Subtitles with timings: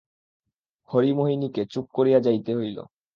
[0.89, 2.77] হরিমোহিনীকে চুপ করিয়া যাইতে হইল।